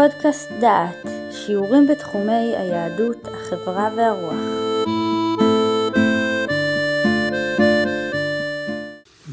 פודקאסט 0.00 0.48
דעת, 0.60 1.06
שיעורים 1.30 1.86
בתחומי 1.86 2.56
היהדות, 2.56 3.24
החברה 3.24 3.88
והרוח. 3.96 4.34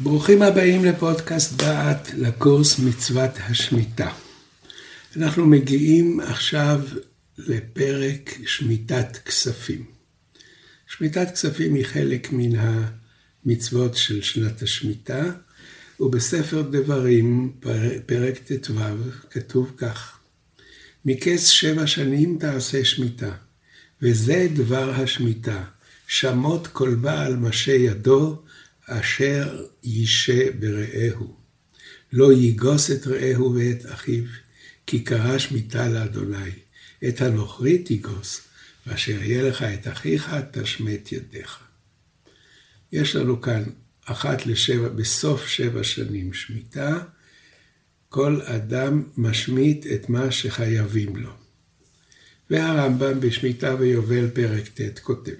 ברוכים 0.03 0.41
הבאים 0.41 0.85
לפודקאסט 0.85 1.53
דעת 1.57 2.13
לקורס 2.13 2.79
מצוות 2.79 3.31
השמיטה. 3.37 4.11
אנחנו 5.17 5.45
מגיעים 5.45 6.19
עכשיו 6.19 6.81
לפרק 7.37 8.37
שמיטת 8.45 9.17
כספים. 9.25 9.85
שמיטת 10.87 11.31
כספים 11.33 11.73
היא 11.75 11.85
חלק 11.85 12.27
מן 12.31 12.59
המצוות 13.45 13.97
של 13.97 14.21
שנת 14.21 14.61
השמיטה, 14.61 15.23
ובספר 15.99 16.61
דברים, 16.61 17.53
פרק 18.05 18.37
ט"ו, 18.37 18.73
כתוב 19.31 19.71
כך: 19.77 20.16
מכס 21.09 21.47
שבע 21.47 21.87
שנים 21.87 22.37
תעשה 22.39 22.85
שמיטה, 22.85 23.31
וזה 24.01 24.47
דבר 24.53 24.89
השמיטה, 24.89 25.63
שמות 26.07 26.67
כל 26.67 26.95
בעל 26.95 27.35
משה 27.35 27.71
ידו, 27.71 28.41
אשר 28.85 29.65
יישה 29.83 30.51
ברעהו. 30.59 31.35
לא 32.13 32.33
ייגוס 32.33 32.91
את 32.91 33.07
רעהו 33.07 33.55
ואת 33.55 33.85
אחיו, 33.85 34.23
כי 34.87 35.03
קרא 35.03 35.37
שמיטה 35.37 35.89
לאדוני. 35.89 36.51
את 37.07 37.21
הנוכרי 37.21 37.77
תיגוס, 37.77 38.41
ואשר 38.87 39.23
יהיה 39.23 39.43
לך 39.43 39.63
את 39.63 39.87
אחיך, 39.87 40.35
תשמט 40.51 41.11
ידיך. 41.11 41.59
יש 42.91 43.15
לנו 43.15 43.41
כאן 43.41 43.63
אחת 44.05 44.45
לשבע, 44.45 44.89
בסוף 44.89 45.47
שבע 45.47 45.83
שנים 45.83 46.33
שמיטה, 46.33 47.03
כל 48.09 48.41
אדם 48.43 49.03
משמיט 49.17 49.85
את 49.93 50.09
מה 50.09 50.31
שחייבים 50.31 51.15
לו. 51.15 51.29
והרמב"ם 52.49 53.19
בשמיטה 53.19 53.75
ויובל 53.79 54.29
פרק 54.29 54.67
ט' 54.67 54.99
כותב 54.99 55.35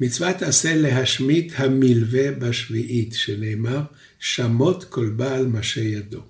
מצוות 0.00 0.42
עשה 0.42 0.76
להשמיט 0.76 1.52
המלווה 1.56 2.32
בשביעית, 2.32 3.14
שנאמר, 3.14 3.80
שמות 4.18 4.84
כל 4.84 5.08
בעל 5.08 5.46
משה 5.46 5.80
ידו. 5.80 6.20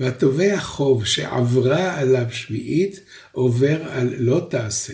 והתובע 0.00 0.60
חוב 0.60 1.04
שעברה 1.04 1.98
עליו 1.98 2.26
שביעית, 2.30 3.00
עובר 3.32 3.82
על 3.82 4.14
לא 4.18 4.46
תעשה, 4.50 4.92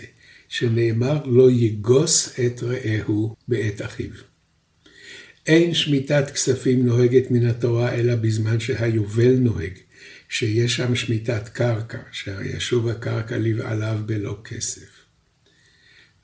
שנאמר, 0.48 1.24
לא 1.26 1.50
יגוס 1.50 2.40
את 2.46 2.62
רעהו 2.62 3.36
בעת 3.48 3.82
אחיו. 3.82 4.31
אין 5.46 5.74
שמיטת 5.74 6.30
כספים 6.30 6.86
נוהגת 6.86 7.30
מן 7.30 7.46
התורה 7.46 7.94
אלא 7.94 8.14
בזמן 8.14 8.60
שהיובל 8.60 9.34
נוהג, 9.34 9.72
שיש 10.28 10.76
שם 10.76 10.94
שמיטת 10.94 11.48
קרקע, 11.48 11.98
שישוב 12.12 12.88
הקרקע 12.88 13.38
לבעליו 13.38 13.98
בלא 14.06 14.38
כסף. 14.44 14.88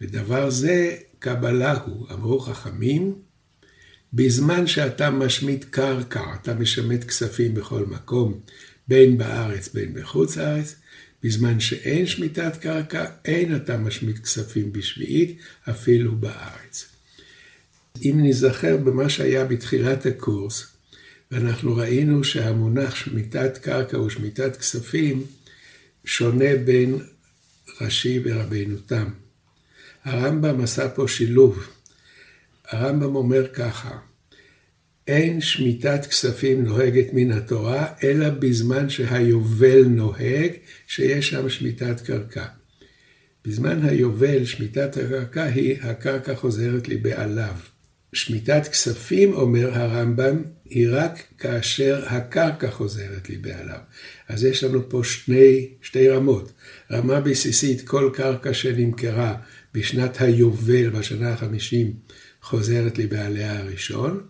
ודבר 0.01 0.51
זה 0.51 0.97
קבלה 1.19 1.79
הוא, 1.79 2.07
אמרו 2.13 2.41
חכמים, 2.41 3.15
בזמן 4.13 4.67
שאתה 4.67 5.11
משמיט 5.11 5.65
קרקע, 5.71 6.35
אתה 6.43 6.55
משמט 6.55 7.05
כספים 7.05 7.55
בכל 7.55 7.87
מקום, 7.87 8.41
בין 8.89 9.19
בארץ 9.19 9.69
בין 9.75 9.95
בחוץ 9.95 10.37
לארץ, 10.37 10.75
בזמן 11.23 11.61
שאין 11.61 12.07
שמיטת 12.07 12.57
קרקע, 12.57 13.05
אין 13.25 13.57
אתה 13.57 13.77
משמיט 13.77 14.19
כספים 14.19 14.73
בשביעית, 14.73 15.39
אפילו 15.71 16.17
בארץ. 16.17 16.98
אם 18.05 18.19
ניזכר 18.23 18.77
במה 18.77 19.09
שהיה 19.09 19.45
בתחילת 19.45 20.07
הקורס, 20.07 20.67
ואנחנו 21.31 21.77
ראינו 21.77 22.25
שהמונח 22.25 22.95
שמיטת 22.95 23.59
קרקע 23.59 24.01
ושמיטת 24.01 24.57
כספים 24.57 25.25
שונה 26.05 26.57
בין 26.65 26.99
רש"י 27.81 28.21
ורבינו 28.25 28.77
תם. 28.87 29.09
הרמב"ם 30.05 30.61
עשה 30.61 30.89
פה 30.89 31.09
שילוב. 31.09 31.69
הרמב"ם 32.69 33.17
אומר 33.17 33.49
ככה, 33.53 33.99
אין 35.07 35.41
שמיטת 35.41 36.07
כספים 36.07 36.65
נוהגת 36.65 37.07
מן 37.13 37.33
התורה, 37.33 37.87
אלא 38.03 38.31
בזמן 38.31 38.89
שהיובל 38.89 39.85
נוהג, 39.85 40.53
שיש 40.87 41.31
שם 41.31 41.49
שמיטת 41.49 42.01
קרקע. 42.01 42.45
בזמן 43.45 43.85
היובל, 43.85 44.45
שמיטת 44.45 44.97
הקרקע 44.97 45.45
היא, 45.45 45.77
הקרקע 45.83 46.35
חוזרת 46.35 46.89
לבעליו. 46.89 47.55
שמיטת 48.13 48.69
כספים, 48.69 49.33
אומר 49.33 49.75
הרמב"ם, 49.75 50.43
היא 50.65 50.89
רק 50.91 51.23
כאשר 51.39 52.05
הקרקע 52.07 52.71
חוזרת 52.71 53.31
לבעליו. 53.31 53.79
אז 54.29 54.45
יש 54.45 54.65
לנו 54.65 54.89
פה 54.89 55.05
שני, 55.05 55.69
שתי 55.83 56.09
רמות. 56.09 56.53
רמה 56.91 57.21
בסיסית, 57.21 57.89
כל 57.89 58.11
קרקע 58.15 58.55
שנמכרה 58.55 59.35
בשנת 59.75 60.21
היובל, 60.21 60.91
בשנה 60.91 61.33
החמישים, 61.33 61.93
חוזרת 62.43 62.99
לבעליה 62.99 63.59
הראשון, 63.59 64.21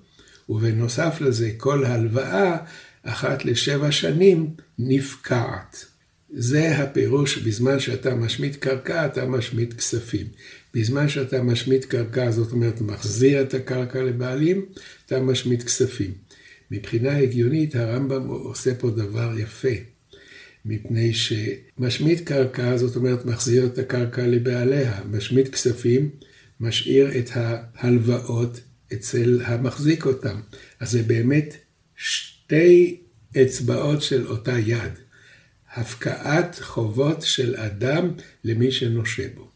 ובנוסף 0.48 1.20
לזה, 1.20 1.50
כל 1.56 1.84
הלוואה, 1.84 2.56
אחת 3.02 3.44
לשבע 3.44 3.92
שנים, 3.92 4.50
נפקעת. 4.78 5.84
זה 6.30 6.78
הפירוש, 6.78 7.38
בזמן 7.38 7.80
שאתה 7.80 8.14
משמיט 8.14 8.56
קרקע, 8.56 9.06
אתה 9.06 9.26
משמיט 9.26 9.74
כספים. 9.74 10.26
בזמן 10.74 11.08
שאתה 11.08 11.42
משמיט 11.42 11.84
קרקע, 11.84 12.30
זאת 12.30 12.52
אומרת, 12.52 12.80
מחזיר 12.80 13.42
את 13.42 13.54
הקרקע 13.54 14.02
לבעלים, 14.02 14.66
אתה 15.06 15.20
משמיט 15.20 15.62
כספים. 15.62 16.10
מבחינה 16.70 17.18
הגיונית, 17.18 17.76
הרמב"ם 17.76 18.26
עושה 18.28 18.74
פה 18.74 18.90
דבר 18.90 19.38
יפה. 19.38 19.68
מפני 20.64 21.12
שמשמיט 21.14 22.20
קרקע, 22.28 22.76
זאת 22.76 22.96
אומרת, 22.96 23.24
מחזיר 23.24 23.66
את 23.66 23.78
הקרקע 23.78 24.26
לבעליה. 24.26 25.00
משמיט 25.10 25.48
כספים, 25.48 26.10
משאיר 26.60 27.18
את 27.18 27.30
ההלוואות 27.34 28.60
אצל 28.92 29.40
המחזיק 29.44 30.06
אותם. 30.06 30.40
אז 30.80 30.90
זה 30.90 31.02
באמת 31.02 31.56
שתי 31.96 33.00
אצבעות 33.42 34.02
של 34.02 34.26
אותה 34.26 34.58
יד. 34.58 35.07
הפקעת 35.80 36.58
חובות 36.62 37.22
של 37.22 37.56
אדם 37.56 38.10
למי 38.44 38.70
שנושה 38.70 39.22
בו. 39.34 39.48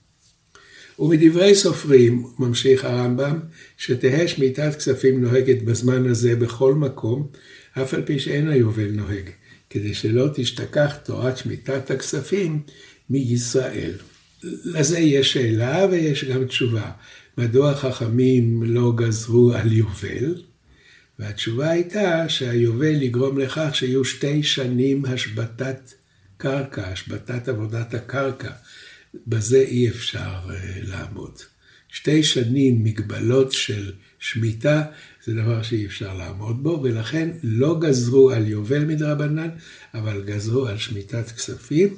ומדברי 0.99 1.55
סופרים, 1.55 2.27
ממשיך 2.39 2.85
הרמב"ם, 2.85 3.39
שתהא 3.77 4.27
שמיטת 4.27 4.77
כספים 4.77 5.21
נוהגת 5.21 5.63
בזמן 5.63 6.07
הזה 6.07 6.37
בכל 6.37 6.75
מקום, 6.75 7.29
אף 7.83 7.95
על 7.95 8.03
פי 8.03 8.19
שאין 8.19 8.49
היובל 8.49 8.91
נוהג, 8.91 9.31
כדי 9.71 9.95
שלא 9.95 10.29
תשתכח 10.35 10.97
תורת 11.05 11.39
שמיטת 11.39 11.91
הכספים 11.91 12.63
מישראל. 13.11 13.93
לזה 14.65 14.99
יש 14.99 15.33
שאלה 15.33 15.87
ויש 15.91 16.25
גם 16.25 16.45
תשובה. 16.45 16.91
מדוע 17.39 17.75
חכמים 17.75 18.63
לא 18.63 18.93
גזרו 18.97 19.53
על 19.53 19.73
יובל? 19.73 20.35
והתשובה 21.19 21.71
הייתה 21.71 22.29
שהיובל 22.29 23.03
יגרום 23.03 23.39
לכך 23.39 23.71
שיהיו 23.73 24.05
שתי 24.05 24.43
שנים 24.43 25.05
השבתת 25.05 25.93
קרקע, 26.43 26.89
השבתת 26.89 27.49
עבודת 27.49 27.95
הקרקע. 27.95 28.51
בזה 29.27 29.59
אי 29.59 29.89
אפשר 29.89 30.39
אה, 30.51 30.79
לעמוד. 30.83 31.39
שתי 31.89 32.23
שנים 32.23 32.85
מגבלות 32.85 33.53
של 33.53 33.93
שמיטה 34.19 34.83
זה 35.25 35.35
דבר 35.35 35.63
שאי 35.63 35.87
אפשר 35.87 36.15
לעמוד 36.15 36.63
בו, 36.63 36.81
ולכן 36.83 37.31
לא 37.43 37.81
גזרו 37.81 38.31
על 38.31 38.49
יובל 38.49 38.85
מדרבנן, 38.85 39.49
אבל 39.95 40.23
גזרו 40.25 40.67
על 40.67 40.79
שמיטת 40.79 41.31
כספים, 41.31 41.97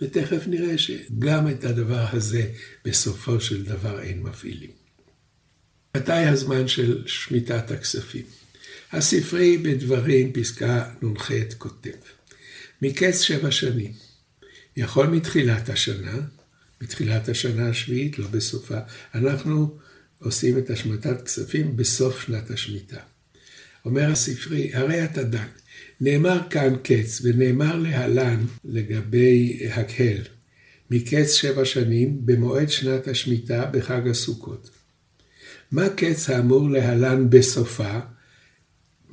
ותכף 0.00 0.42
נראה 0.46 0.78
שגם 0.78 1.48
את 1.48 1.64
הדבר 1.64 2.06
הזה 2.12 2.48
בסופו 2.84 3.40
של 3.40 3.64
דבר 3.64 4.00
אין 4.00 4.22
מפעילים. 4.22 4.70
מתי 5.96 6.12
הזמן 6.12 6.68
של 6.68 7.02
שמיטת 7.06 7.70
הכספים? 7.70 8.24
הספרי 8.92 9.58
בדברים, 9.58 10.32
פסקה 10.32 10.84
נ"ח, 11.02 11.30
כותב, 11.58 11.90
מקץ 12.84 13.20
שבע 13.20 13.50
שנים, 13.50 13.92
יכול 14.76 15.06
מתחילת 15.06 15.68
השנה, 15.68 16.20
בתחילת 16.80 17.28
השנה 17.28 17.68
השביעית, 17.68 18.18
לא 18.18 18.26
בסופה. 18.26 18.78
אנחנו 19.14 19.78
עושים 20.18 20.58
את 20.58 20.70
השמטת 20.70 21.24
כספים 21.24 21.76
בסוף 21.76 22.20
שנת 22.26 22.50
השמיטה. 22.50 23.00
אומר 23.84 24.10
הספרי, 24.10 24.74
הרי 24.74 25.04
אתה 25.04 25.22
דן. 25.22 25.46
נאמר 26.00 26.40
כאן 26.50 26.74
קץ, 26.82 27.20
ונאמר 27.24 27.76
להלן 27.76 28.44
לגבי 28.64 29.60
הקהל, 29.70 30.22
מקץ 30.90 31.32
שבע 31.34 31.64
שנים, 31.64 32.26
במועד 32.26 32.70
שנת 32.70 33.08
השמיטה 33.08 33.64
בחג 33.64 34.08
הסוכות. 34.08 34.70
מה 35.72 35.88
קץ 35.88 36.30
האמור 36.30 36.70
להלן 36.70 37.30
בסופה? 37.30 38.00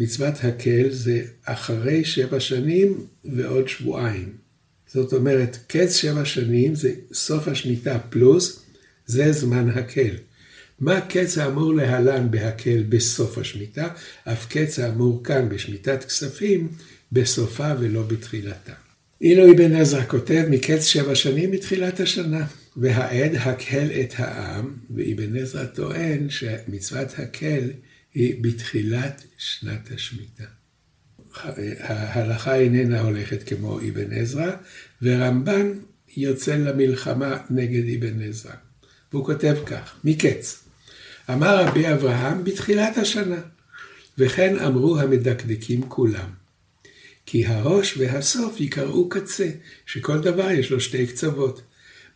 מצוות 0.02 0.34
הקהל 0.44 0.90
זה 0.90 1.22
אחרי 1.46 2.06
שבע 2.06 2.40
שנים 2.40 3.06
ועוד 3.26 3.68
שבועיים. 3.68 4.34
זאת 4.88 5.14
אומרת, 5.14 5.58
קץ 5.68 5.96
שבע 5.96 6.26
שנים 6.26 6.76
זה 6.76 6.94
סוף 7.14 7.48
השמיטה 7.48 8.00
פלוס, 8.00 8.64
זה 9.06 9.32
זמן 9.32 9.70
הקל. 9.70 10.16
מה 10.80 11.02
קץ 11.02 11.38
האמור 11.38 11.74
להלן 11.74 12.32
בהקל 12.32 12.84
בסוף 12.90 13.38
השמיטה, 13.38 13.88
אף 14.24 14.46
קץ 14.50 14.80
האמור 14.80 15.24
כאן 15.24 15.50
בשמיטת 15.50 16.04
כספים, 16.04 16.70
בסופה 17.12 17.74
ולא 17.80 18.04
בתחילתה. 18.04 18.74
אילו 19.22 19.52
אבן 19.52 19.76
עזרא 19.76 20.04
כותב 20.08 20.46
מקץ 20.50 20.86
שבע 20.86 21.16
שנים 21.16 21.52
מתחילת 21.52 22.00
השנה, 22.00 22.46
והעד 22.78 23.36
הקהל 23.36 23.92
את 23.92 24.14
העם, 24.18 24.74
ואבן 24.96 25.38
עזרא 25.38 25.66
טוען 25.66 26.30
שמצוות 26.30 27.08
הקהל 27.18 27.70
בתחילת 28.16 29.24
שנת 29.38 29.92
השמיטה. 29.92 30.44
ההלכה 31.80 32.56
איננה 32.56 33.02
הולכת 33.02 33.50
כמו 33.50 33.80
אבן 33.80 34.14
עזרא, 34.14 34.52
ורמב"ן 35.02 35.72
יוצא 36.18 36.56
למלחמה 36.56 37.38
נגד 37.50 37.98
אבן 37.98 38.22
עזרא. 38.22 38.54
והוא 39.14 39.26
כותב 39.26 39.56
כך, 39.66 39.96
מקץ, 40.04 40.64
אמר 41.30 41.66
רבי 41.66 41.94
אברהם 41.94 42.44
בתחילת 42.44 42.98
השנה, 42.98 43.42
וכן 44.18 44.60
אמרו 44.60 45.00
המדקדקים 45.00 45.90
כולם. 45.90 46.30
כי 47.26 47.46
הראש 47.46 47.98
והסוף 47.98 48.60
יקראו 48.60 49.10
קצה, 49.10 49.50
שכל 49.86 50.20
דבר 50.20 50.52
יש 50.52 50.72
לו 50.72 50.82
שתי 50.82 51.08
קצוות. 51.08 51.62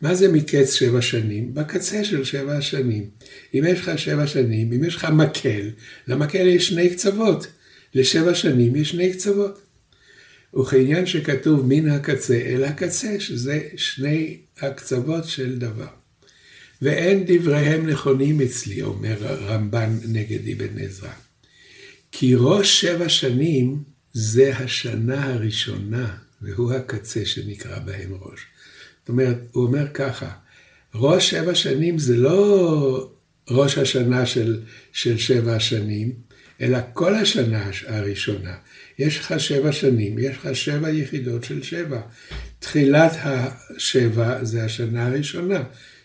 מה 0.00 0.14
זה 0.14 0.32
מקץ 0.32 0.74
שבע 0.74 1.02
שנים? 1.02 1.54
בקצה 1.54 2.04
של 2.04 2.24
שבע 2.24 2.56
השנים. 2.56 3.10
אם 3.54 3.64
יש 3.68 3.80
לך 3.80 3.98
שבע 3.98 4.26
שנים, 4.26 4.72
אם 4.72 4.84
יש 4.84 4.96
לך 4.96 5.04
מקל, 5.04 5.70
למקל 6.08 6.46
יש 6.46 6.68
שני 6.68 6.90
קצוות. 6.90 7.46
לשבע 7.94 8.34
שנים 8.34 8.76
יש 8.76 8.90
שני 8.90 9.12
קצוות. 9.12 9.60
וכעניין 10.60 11.06
שכתוב 11.06 11.66
מן 11.66 11.88
הקצה 11.88 12.34
אל 12.34 12.64
הקצה, 12.64 13.20
שזה 13.20 13.60
שני 13.76 14.38
הקצוות 14.60 15.24
של 15.24 15.58
דבר. 15.58 15.88
ואין 16.82 17.24
דבריהם 17.26 17.86
נכונים 17.86 18.40
אצלי, 18.40 18.82
אומר 18.82 19.16
רמב"ן 19.20 19.98
נגד 20.08 20.48
אבן 20.48 20.78
עזרא. 20.78 21.12
כי 22.12 22.34
ראש 22.36 22.80
שבע 22.80 23.08
שנים 23.08 23.82
זה 24.12 24.56
השנה 24.56 25.34
הראשונה, 25.34 26.16
והוא 26.42 26.72
הקצה 26.72 27.26
שנקרא 27.26 27.78
בהם 27.78 28.14
ראש. 28.20 28.40
זאת 29.06 29.08
אומרת, 29.08 29.36
הוא 29.52 29.64
אומר 29.64 29.88
ככה, 29.94 30.30
ראש 30.94 31.30
שבע 31.30 31.54
שנים 31.54 31.98
זה 31.98 32.16
לא 32.16 33.10
ראש 33.50 33.78
השנה 33.78 34.26
של, 34.26 34.60
של 34.92 35.18
שבע 35.18 35.54
השנים, 35.54 36.12
אלא 36.60 36.78
כל 36.92 37.14
השנה 37.14 37.70
הראשונה. 37.86 38.54
יש 38.98 39.18
לך 39.18 39.40
שבע 39.40 39.72
שנים, 39.72 40.18
יש 40.18 40.36
לך 40.36 40.56
שבע 40.56 40.90
יחידות 40.90 41.44
של 41.44 41.62
שבע. 41.62 42.00
תחילת 42.58 43.12
השבע 43.22 44.44
זה 44.44 44.64
השנה 44.64 45.06
הראשונה, 45.06 45.62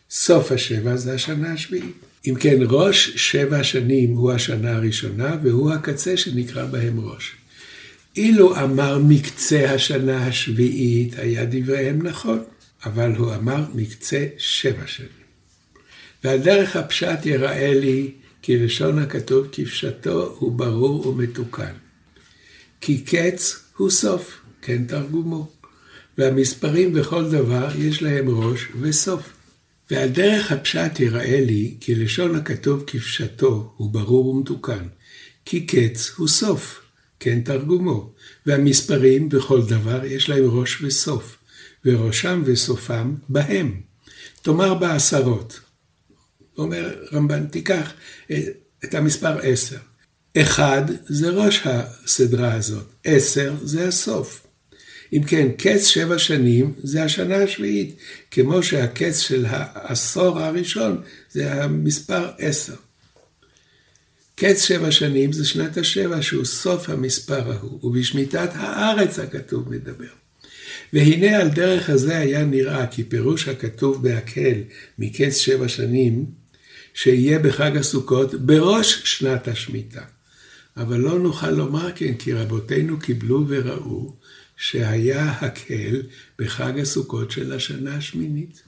סוף 0.09 0.51
השבע 0.51 0.95
זה 0.95 1.13
השנה 1.13 1.53
השביעית. 1.53 2.05
אם 2.27 2.35
כן, 2.39 2.57
ראש 2.61 3.09
שבע 3.15 3.63
שנים 3.63 4.13
הוא 4.13 4.31
השנה 4.31 4.75
הראשונה, 4.75 5.35
והוא 5.43 5.71
הקצה 5.71 6.17
שנקרא 6.17 6.65
בהם 6.65 6.99
ראש. 6.99 7.35
אילו 8.15 8.57
אמר 8.59 8.97
מקצה 8.97 9.73
השנה 9.73 10.27
השביעית, 10.27 11.19
היה 11.19 11.45
דבריהם 11.45 12.07
נכון, 12.07 12.39
אבל 12.85 13.15
הוא 13.15 13.35
אמר 13.35 13.65
מקצה 13.73 14.25
שבע 14.37 14.87
שנים. 14.87 15.09
ועל 16.23 16.39
דרך 16.39 16.75
הפשט 16.75 17.25
יראה 17.25 17.73
לי 17.73 18.11
כי 18.41 18.57
לשון 18.57 18.99
הכתוב 18.99 19.47
כפשטו 19.51 20.35
הוא 20.39 20.51
ברור 20.51 21.07
ומתוקן. 21.07 21.73
כי 22.81 23.01
קץ 23.01 23.63
הוא 23.77 23.89
סוף, 23.89 24.41
כן 24.61 24.85
תרגומו. 24.85 25.51
והמספרים 26.17 26.93
בכל 26.93 27.31
דבר 27.31 27.67
יש 27.77 28.01
להם 28.01 28.29
ראש 28.29 28.67
וסוף. 28.81 29.33
ועל 29.91 30.09
דרך 30.09 30.51
הפשט 30.51 30.99
יראה 30.99 31.41
לי 31.41 31.75
כי 31.79 31.95
לשון 31.95 32.35
הכתוב 32.35 32.83
כפשטו 32.87 33.73
הוא 33.77 33.91
ברור 33.91 34.27
ומתוקן. 34.27 34.87
כי 35.45 35.65
קץ 35.65 36.11
הוא 36.17 36.27
סוף, 36.27 36.81
כן 37.19 37.41
תרגומו. 37.41 38.13
והמספרים 38.45 39.29
בכל 39.29 39.61
דבר 39.61 40.05
יש 40.05 40.29
להם 40.29 40.43
ראש 40.45 40.81
וסוף, 40.81 41.37
וראשם 41.85 42.41
וסופם 42.45 43.15
בהם. 43.29 43.81
תאמר 44.41 44.73
בעשרות. 44.73 45.59
אומר 46.57 46.95
רמב"ן, 47.13 47.47
תיקח 47.47 47.93
את 48.83 48.93
המספר 48.93 49.37
עשר. 49.41 49.77
אחד 50.37 50.81
זה 51.05 51.29
ראש 51.29 51.61
הסדרה 51.65 52.53
הזאת, 52.53 52.85
עשר 53.03 53.55
זה 53.63 53.87
הסוף. 53.87 54.47
אם 55.13 55.23
כן, 55.23 55.47
קץ 55.57 55.85
שבע 55.85 56.19
שנים 56.19 56.73
זה 56.83 57.03
השנה 57.03 57.35
השביעית, 57.35 57.95
כמו 58.31 58.63
שהקץ 58.63 59.19
של 59.19 59.45
העשור 59.49 60.39
הראשון 60.39 61.01
זה 61.31 61.63
המספר 61.63 62.29
עשר. 62.37 62.75
קץ 64.35 64.61
שבע 64.61 64.91
שנים 64.91 65.31
זה 65.31 65.45
שנת 65.45 65.77
השבע, 65.77 66.21
שהוא 66.21 66.45
סוף 66.45 66.89
המספר 66.89 67.51
ההוא, 67.51 67.85
ובשמיטת 67.85 68.49
הארץ 68.53 69.19
הכתוב 69.19 69.69
מדבר. 69.69 70.13
והנה 70.93 71.37
על 71.37 71.49
דרך 71.49 71.89
הזה 71.89 72.17
היה 72.17 72.45
נראה 72.45 72.87
כי 72.87 73.03
פירוש 73.03 73.47
הכתוב 73.47 74.03
בהקהל 74.03 74.63
מקץ 74.99 75.37
שבע 75.37 75.67
שנים, 75.67 76.25
שיהיה 76.93 77.39
בחג 77.39 77.77
הסוכות 77.77 78.33
בראש 78.33 79.01
שנת 79.03 79.47
השמיטה. 79.47 80.01
אבל 80.77 80.97
לא 80.97 81.19
נוכל 81.19 81.51
לומר 81.51 81.91
כן, 81.95 82.13
כי 82.13 82.33
רבותינו 82.33 82.99
קיבלו 82.99 83.45
וראו 83.47 84.15
שהיה 84.57 85.31
הקהל 85.31 86.01
בחג 86.39 86.79
הסוכות 86.79 87.31
של 87.31 87.53
השנה 87.53 87.95
השמינית. 87.95 88.63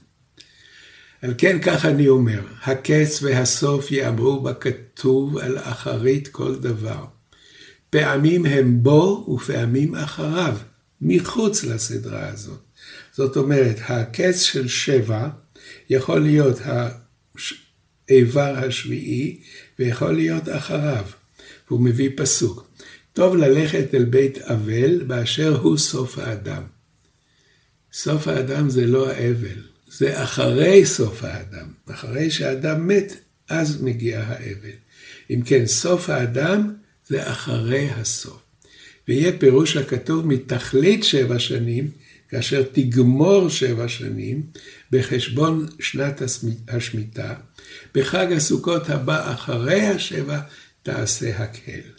על 1.22 1.34
כן 1.38 1.58
כך 1.62 1.84
אני 1.84 2.08
אומר, 2.08 2.40
הקץ 2.62 3.22
והסוף 3.22 3.90
יאמרו 3.90 4.40
בכתוב 4.40 5.38
על 5.38 5.58
אחרית 5.58 6.28
כל 6.28 6.56
דבר. 6.56 7.04
פעמים 7.90 8.46
הם 8.46 8.82
בו 8.82 9.34
ופעמים 9.34 9.94
אחריו, 9.94 10.56
מחוץ 11.00 11.64
לסדרה 11.64 12.28
הזאת. 12.28 12.60
זאת 13.12 13.36
אומרת, 13.36 13.76
הקץ 13.88 14.42
של 14.42 14.68
שבע 14.68 15.28
יכול 15.90 16.20
להיות 16.20 16.58
האיבר 18.08 18.54
השביעי 18.56 19.40
ויכול 19.78 20.12
להיות 20.12 20.48
אחריו. 20.48 21.06
והוא 21.68 21.80
מביא 21.80 22.10
פסוק. 22.16 22.70
טוב 23.12 23.36
ללכת 23.36 23.94
אל 23.94 24.04
בית 24.04 24.38
אבל 24.38 25.02
באשר 25.04 25.56
הוא 25.56 25.78
סוף 25.78 26.18
האדם. 26.18 26.62
סוף 27.92 28.28
האדם 28.28 28.70
זה 28.70 28.86
לא 28.86 29.10
האבל, 29.10 29.62
זה 29.88 30.22
אחרי 30.22 30.86
סוף 30.86 31.24
האדם. 31.24 31.72
אחרי 31.90 32.30
שהאדם 32.30 32.88
מת, 32.88 33.12
אז 33.48 33.82
מגיע 33.82 34.20
האבל. 34.20 34.76
אם 35.30 35.42
כן, 35.44 35.66
סוף 35.66 36.10
האדם 36.10 36.74
זה 37.06 37.30
אחרי 37.30 37.90
הסוף. 37.90 38.43
ויהיה 39.08 39.38
פירוש 39.38 39.76
הכתוב 39.76 40.26
מתכלית 40.26 41.04
שבע 41.04 41.38
שנים, 41.38 41.90
כאשר 42.28 42.62
תגמור 42.72 43.48
שבע 43.48 43.88
שנים, 43.88 44.42
בחשבון 44.90 45.66
שנת 45.80 46.22
השמיטה, 46.68 47.34
בחג 47.94 48.32
הסוכות 48.32 48.90
הבא 48.90 49.32
אחרי 49.34 49.80
השבע, 49.80 50.40
תעשה 50.82 51.36
הקהל. 51.36 51.90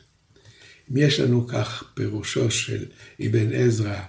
אם 0.91 0.97
יש 0.97 1.19
לנו 1.19 1.47
כך 1.47 1.83
פירושו 1.93 2.51
של 2.51 2.85
אבן 3.25 3.53
עזרא, 3.53 4.01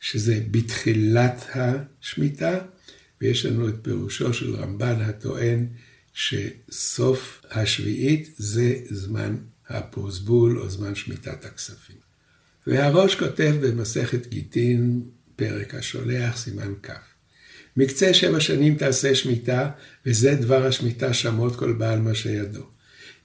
שזה 0.00 0.40
בתחילת 0.50 1.46
השמיטה, 1.54 2.58
ויש 3.20 3.46
לנו 3.46 3.68
את 3.68 3.74
פירושו 3.82 4.32
של 4.32 4.56
רמב"ן 4.56 5.00
הטוען 5.00 5.66
שסוף 6.14 7.42
השביעית 7.50 8.34
זה 8.36 8.74
זמן 8.90 9.36
הפרוסבול 9.68 10.58
או 10.58 10.70
זמן 10.70 10.94
שמיטת 10.94 11.44
הכספים. 11.44 12.07
והראש 12.68 13.14
כותב 13.14 13.54
במסכת 13.60 14.26
גיטין, 14.26 15.00
פרק 15.36 15.74
השולח, 15.74 16.36
סימן 16.36 16.72
כ'. 16.82 16.90
מקצה 17.76 18.14
שבע 18.14 18.40
שנים 18.40 18.74
תעשה 18.74 19.14
שמיטה, 19.14 19.70
וזה 20.06 20.34
דבר 20.34 20.66
השמיטה 20.66 21.14
שמות 21.14 21.56
כל 21.56 21.72
בעל 21.72 22.00
מה 22.00 22.14
שידו. 22.14 22.66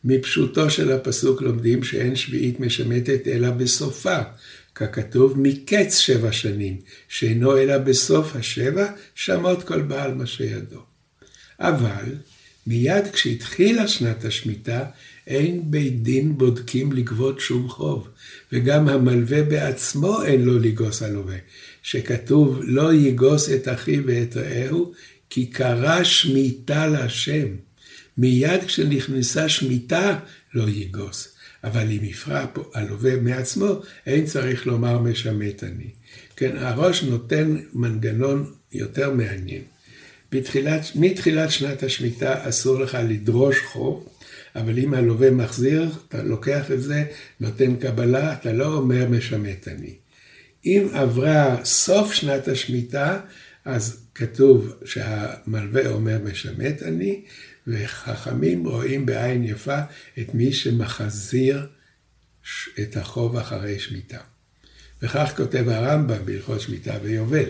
מפשוטו 0.03 0.69
של 0.69 0.91
הפסוק 0.91 1.41
לומדים 1.41 1.83
שאין 1.83 2.15
שביעית 2.15 2.59
משמטת 2.59 3.27
אלא 3.27 3.49
בסופה, 3.49 4.19
ככתוב 4.75 5.39
מקץ 5.39 5.97
שבע 5.97 6.31
שנים, 6.31 6.77
שאינו 7.07 7.57
אלא 7.57 7.77
בסוף 7.77 8.35
השבע, 8.35 8.91
שמות 9.15 9.63
כל 9.63 9.81
בעל 9.81 10.13
מה 10.13 10.25
שידו. 10.25 10.83
אבל 11.59 12.15
מיד 12.67 13.07
כשהתחילה 13.13 13.87
שנת 13.87 14.25
השמיטה, 14.25 14.85
אין 15.27 15.61
בית 15.71 16.03
דין 16.03 16.37
בודקים 16.37 16.91
לגבות 16.91 17.39
שום 17.39 17.69
חוב, 17.69 18.07
וגם 18.51 18.87
המלווה 18.87 19.43
בעצמו 19.43 20.23
אין 20.23 20.41
לו 20.41 20.59
לגוס 20.59 21.01
הלווה, 21.01 21.37
שכתוב 21.83 22.59
לא 22.63 22.93
יגוס 22.93 23.49
את 23.49 23.67
אחיו 23.67 24.03
ואת 24.05 24.37
רעהו, 24.37 24.93
כי 25.29 25.45
קרא 25.45 26.03
שמיטה 26.03 26.87
להשם. 26.87 27.47
מיד 28.17 28.63
כשנכנסה 28.63 29.49
שמיטה 29.49 30.19
לא 30.53 30.69
יגוס. 30.69 31.33
אבל 31.63 31.91
אם 31.91 32.03
יפרע 32.03 32.45
הלווה 32.73 33.15
מעצמו, 33.15 33.81
אין 34.05 34.25
צריך 34.25 34.67
לומר 34.67 34.97
משמט 34.97 35.63
אני. 35.63 35.89
כן, 36.35 36.57
הראש 36.57 37.03
נותן 37.03 37.57
מנגנון 37.73 38.53
יותר 38.73 39.11
מעניין. 39.13 39.61
בתחילת, 40.31 40.81
מתחילת 40.95 41.51
שנת 41.51 41.83
השמיטה 41.83 42.49
אסור 42.49 42.79
לך 42.79 42.97
לדרוש 43.09 43.55
חוב, 43.65 44.07
אבל 44.55 44.79
אם 44.79 44.93
הלווה 44.93 45.31
מחזיר, 45.31 45.91
אתה 46.07 46.23
לוקח 46.23 46.71
את 46.71 46.81
זה, 46.81 47.05
נותן 47.39 47.75
קבלה, 47.75 48.33
אתה 48.33 48.53
לא 48.53 48.73
אומר 48.73 49.09
משמט 49.09 49.67
אני. 49.67 49.95
אם 50.65 50.87
עברה 50.93 51.65
סוף 51.65 52.13
שנת 52.13 52.47
השמיטה, 52.47 53.19
אז 53.65 54.03
כתוב 54.15 54.73
שהמלווה 54.85 55.87
אומר 55.87 56.17
משמט 56.23 56.83
אני, 56.83 57.21
וחכמים 57.67 58.67
רואים 58.67 59.05
בעין 59.05 59.43
יפה 59.43 59.79
את 60.19 60.33
מי 60.33 60.53
שמחזיר 60.53 61.67
את 62.79 62.97
החוב 62.97 63.37
אחרי 63.37 63.79
שמיטה. 63.79 64.19
וכך 65.01 65.33
כותב 65.37 65.69
הרמב"ם 65.69 66.25
בהלכות 66.25 66.61
שמיטה 66.61 66.93
ויובל. 67.03 67.49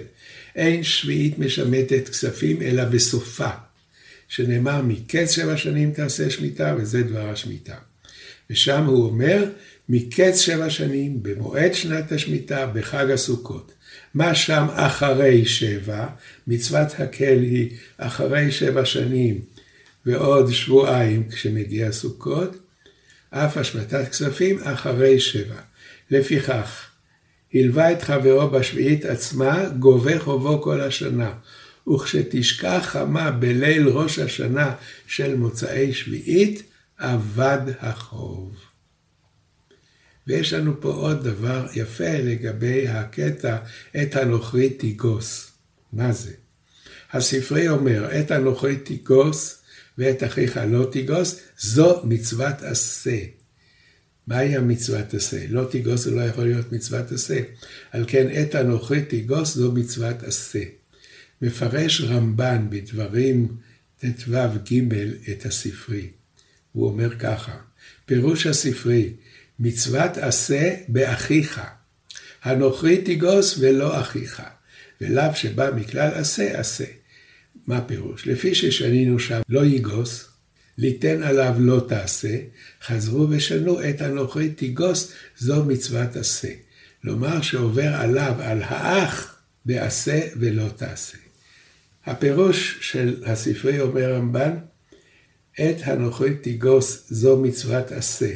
אין 0.56 0.84
שביעית 0.84 1.40
משמטת 1.40 2.10
כספים 2.10 2.62
אלא 2.62 2.86
בסופה, 2.86 3.50
שנאמר 4.36 4.82
מקץ 4.82 5.32
שבע 5.32 5.58
שנים 5.58 5.92
תעשה 5.92 6.30
שמיטה, 6.30 6.76
וזה 6.78 7.04
דבר 7.04 7.30
השמיטה. 7.30 7.76
ושם 8.50 8.86
הוא 8.86 9.06
אומר, 9.06 9.46
מקץ 9.90 10.40
שבע 10.40 10.70
שנים, 10.70 11.24
במועד 11.24 11.74
שנת 11.74 12.12
השמיטה, 12.12 12.66
בחג 12.66 13.12
הסוכות. 13.12 13.72
מה 14.14 14.36
שם 14.36 14.68
אחרי 14.72 15.46
שבע? 15.46 16.08
מצוות 16.48 16.88
הקל 17.00 17.40
היא 17.42 17.70
אחרי 17.98 18.52
שבע 18.52 18.86
שנים 18.86 19.42
ועוד 20.06 20.52
שבועיים 20.52 21.30
כשמגיע 21.30 21.92
סוכות, 21.92 22.56
אף 23.30 23.58
השמטת 23.58 24.10
כספים 24.10 24.60
אחרי 24.64 25.20
שבע. 25.20 25.62
לפיכך, 26.12 26.90
הלווה 27.54 27.92
את 27.92 28.02
חברו 28.02 28.50
בשביעית 28.50 29.06
עצמה, 29.06 29.70
גובה 29.80 30.20
חובו 30.20 30.62
כל 30.62 30.82
השנה. 30.82 31.32
וכשתשכח 31.88 32.82
חמה 32.84 33.32
בליל 33.32 33.88
ראש 33.88 34.20
השנה 34.20 34.76
של 35.08 35.36
מוצאי 35.36 35.94
שביעית, 35.94 36.64
אבד 37.00 37.62
החוב. 37.80 38.56
ויש 40.28 40.54
לנו 40.54 40.82
פה 40.82 40.90
עוד 40.90 41.24
דבר 41.24 41.68
יפה 41.76 42.18
לגבי 42.18 42.88
הקטע, 42.88 43.58
את 44.02 44.16
הנוכרי 44.16 44.70
תיגוס. 44.70 45.52
מה 45.94 46.14
זה? 46.14 46.32
הספרי 47.12 47.70
אומר, 47.70 48.20
את 48.20 48.32
הנוכרי 48.32 48.78
תיגוס 48.78 49.62
ואת 49.98 50.24
אחיך 50.24 50.60
לא 50.68 50.88
תיגוס, 50.92 51.40
זו 51.60 52.02
מצוות 52.04 52.62
עשה. 52.62 53.18
מהי 54.28 54.56
המצוות 54.56 55.14
עשה? 55.14 55.46
לא 55.50 55.66
תיגוס 55.72 56.04
זה 56.04 56.12
לא 56.12 56.22
יכול 56.22 56.44
להיות 56.44 56.72
מצוות 56.72 57.12
עשה. 57.12 57.40
על 57.92 58.06
כן, 58.08 58.28
את 58.42 58.56
הנוכרי 58.56 59.02
תיגוס 59.02 59.56
זו 59.56 59.72
מצוות 59.72 60.24
עשה. 60.24 60.64
מפרש 61.44 62.02
רמב"ן 62.02 62.68
בדברים 62.70 63.48
ט"ו 64.00 64.34
ג' 64.72 64.94
את 65.32 65.46
הספרי. 65.46 66.08
הוא 66.72 66.88
אומר 66.88 67.16
ככה, 67.16 67.56
פירוש 68.06 68.48
הספרי, 68.48 69.14
מצוות 69.60 70.18
עשה 70.18 70.76
באחיך. 70.88 71.62
הנוכרי 72.44 73.02
תיגוס 73.02 73.58
ולא 73.60 74.02
אחיך, 74.02 74.42
ולאו 75.02 75.36
שבא 75.36 75.70
מכלל 75.76 76.12
עשה 76.14 76.60
עשה. 76.60 76.86
מה 77.68 77.82
פירוש? 77.82 78.28
לפי 78.28 78.56
ששנינו 78.56 79.20
שם 79.20 79.42
לא 79.50 79.66
ייגוס, 79.66 80.30
ליתן 80.78 81.24
עליו 81.24 81.56
לא 81.60 81.86
תעשה, 81.90 82.38
חזרו 82.84 83.28
ושנו 83.30 83.90
את 83.90 84.02
הנוכרי 84.02 84.50
תיגוס, 84.50 85.14
זו 85.38 85.66
מצוות 85.66 86.16
עשה. 86.16 86.52
לומר 87.04 87.42
שעובר 87.42 87.94
עליו, 87.94 88.36
על 88.40 88.62
האח, 88.64 89.36
בעשה 89.66 90.20
ולא 90.36 90.70
תעשה. 90.76 91.23
הפירוש 92.06 92.78
של 92.82 93.24
הספרי 93.26 93.80
אומר 93.80 94.14
רמב"ן, 94.14 94.54
את 95.54 95.76
הנוכרי 95.84 96.36
תיגוס 96.36 97.06
זו 97.10 97.38
מצוות 97.38 97.92
עשה. 97.92 98.34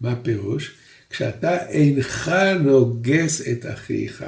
מה 0.00 0.16
פירוש? 0.22 0.74
כשאתה 1.10 1.68
אינך 1.68 2.30
נוגס 2.60 3.48
את 3.48 3.66
אחיך, 3.66 4.24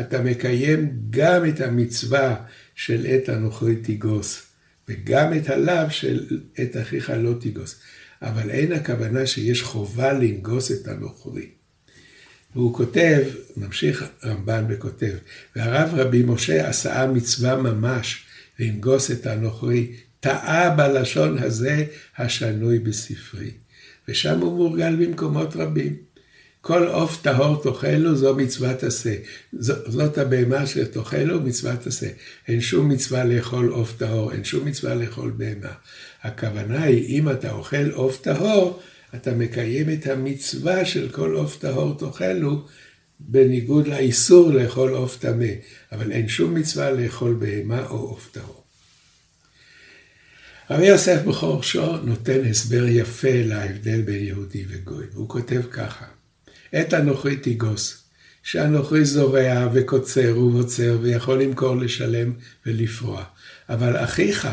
אתה 0.00 0.22
מקיים 0.22 0.98
גם 1.10 1.48
את 1.48 1.60
המצווה 1.60 2.36
של 2.74 3.06
את 3.06 3.28
הנוכרי 3.28 3.76
תיגוס, 3.76 4.46
וגם 4.88 5.34
את 5.34 5.50
הלאו 5.50 5.90
של 5.90 6.40
את 6.62 6.76
אחיך 6.76 7.12
לא 7.16 7.34
תיגוס. 7.40 7.80
אבל 8.22 8.50
אין 8.50 8.72
הכוונה 8.72 9.26
שיש 9.26 9.62
חובה 9.62 10.12
לנגוס 10.12 10.72
את 10.72 10.88
הנוכרי. 10.88 11.61
והוא 12.54 12.74
כותב, 12.74 13.22
ממשיך 13.56 14.04
רמב"ן 14.24 14.64
וכותב, 14.68 15.12
והרב 15.56 15.90
רבי 15.94 16.22
משה 16.22 16.68
עשה 16.68 17.06
מצווה 17.06 17.56
ממש 17.56 18.24
לנגוס 18.58 19.10
את 19.10 19.26
הנוכרי, 19.26 19.92
טעה 20.20 20.70
בלשון 20.70 21.38
הזה 21.38 21.84
השנוי 22.18 22.78
בספרי. 22.78 23.50
ושם 24.08 24.40
הוא 24.40 24.56
מורגל 24.56 24.96
במקומות 24.96 25.56
רבים. 25.56 25.96
כל 26.60 26.86
עוף 26.86 27.22
טהור 27.22 27.62
תאכלו 27.62 28.16
זו 28.16 28.34
מצוות 28.34 28.82
עשה. 28.82 29.14
זאת 29.52 30.18
הבהמה 30.18 30.66
שתאכלו 30.66 31.40
מצוות 31.40 31.86
עשה. 31.86 32.06
אין 32.48 32.60
שום 32.60 32.88
מצווה 32.88 33.24
לאכול 33.24 33.68
עוף 33.68 33.94
טהור, 33.98 34.32
אין 34.32 34.44
שום 34.44 34.64
מצווה 34.64 34.94
לאכול 34.94 35.32
בהמה. 35.36 35.72
הכוונה 36.22 36.82
היא, 36.82 37.18
אם 37.18 37.30
אתה 37.30 37.50
אוכל 37.50 37.90
עוף 37.90 38.20
טהור, 38.22 38.82
אתה 39.14 39.34
מקיים 39.34 39.90
את 39.90 40.06
המצווה 40.06 40.84
של 40.84 41.08
כל 41.08 41.34
עוף 41.34 41.58
טהור 41.58 41.98
תאכלו, 41.98 42.66
בניגוד 43.20 43.86
לאיסור 43.86 44.50
לאכול 44.52 44.90
עוף 44.90 45.18
טמא. 45.18 45.52
אבל 45.92 46.12
אין 46.12 46.28
שום 46.28 46.54
מצווה 46.54 46.90
לאכול 46.90 47.34
בהמה 47.34 47.86
או 47.86 47.96
עוף 47.96 48.30
טהור. 48.32 48.62
רבי 50.70 50.86
יוסף 50.86 51.22
בכור 51.22 51.62
שור 51.62 51.96
נותן 51.96 52.44
הסבר 52.50 52.84
יפה 52.88 53.42
להבדל 53.44 54.02
בין 54.02 54.24
יהודי 54.24 54.64
וגוי, 54.68 55.04
והוא 55.12 55.28
כותב 55.28 55.62
ככה: 55.70 56.04
את 56.80 56.92
הנוכרי 56.92 57.36
תיגוס, 57.36 58.02
שהנוכרי 58.42 59.04
זורע 59.04 59.68
וקוצר 59.72 60.38
ובוצר 60.38 60.98
ויכול 61.02 61.42
למכור, 61.42 61.76
לשלם 61.76 62.32
ולפרוע. 62.66 63.24
אבל 63.68 64.04
אחיך 64.04 64.48